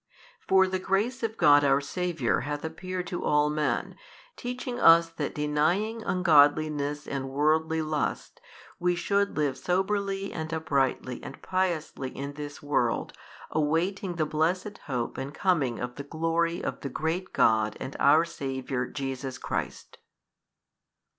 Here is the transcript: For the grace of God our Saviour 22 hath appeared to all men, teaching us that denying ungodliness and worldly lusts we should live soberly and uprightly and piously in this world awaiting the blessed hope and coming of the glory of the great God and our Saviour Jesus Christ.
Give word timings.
For 0.47 0.65
the 0.65 0.79
grace 0.79 1.21
of 1.21 1.37
God 1.37 1.63
our 1.63 1.79
Saviour 1.79 2.37
22 2.41 2.49
hath 2.49 2.65
appeared 2.65 3.05
to 3.05 3.23
all 3.23 3.51
men, 3.51 3.95
teaching 4.35 4.79
us 4.79 5.09
that 5.11 5.35
denying 5.35 6.01
ungodliness 6.01 7.05
and 7.07 7.29
worldly 7.29 7.83
lusts 7.83 8.41
we 8.79 8.95
should 8.95 9.37
live 9.37 9.59
soberly 9.59 10.33
and 10.33 10.51
uprightly 10.51 11.21
and 11.21 11.39
piously 11.43 12.09
in 12.17 12.33
this 12.33 12.63
world 12.63 13.13
awaiting 13.51 14.15
the 14.15 14.25
blessed 14.25 14.79
hope 14.87 15.19
and 15.19 15.35
coming 15.35 15.77
of 15.77 15.93
the 15.93 16.03
glory 16.03 16.63
of 16.63 16.79
the 16.79 16.89
great 16.89 17.31
God 17.31 17.77
and 17.79 17.95
our 17.99 18.25
Saviour 18.25 18.87
Jesus 18.87 19.37
Christ. 19.37 19.99